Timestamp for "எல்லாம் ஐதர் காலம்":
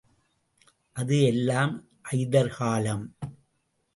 1.23-3.05